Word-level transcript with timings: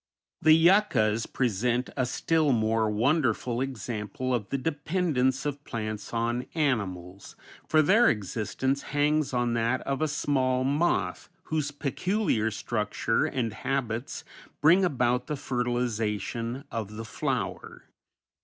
The 0.41 0.53
yuccas 0.53 1.27
present 1.27 1.91
a 1.95 2.07
still 2.07 2.51
more 2.53 2.89
wonderful 2.89 3.61
example 3.61 4.33
of 4.33 4.49
the 4.49 4.57
dependence 4.57 5.45
of 5.45 5.63
plants 5.63 6.11
on 6.11 6.47
animals, 6.55 7.35
for 7.67 7.83
their 7.83 8.09
existence 8.09 8.81
hangs 8.97 9.31
on 9.31 9.53
that 9.53 9.81
of 9.81 10.01
a 10.01 10.07
small 10.07 10.63
moth 10.63 11.29
whose 11.43 11.69
peculiar 11.69 12.49
structure 12.49 13.27
and 13.27 13.53
habits 13.53 14.23
bring 14.59 14.83
about 14.83 15.27
the 15.27 15.37
fertilization 15.37 16.63
of 16.71 16.93
the 16.95 17.05
flower. 17.05 17.83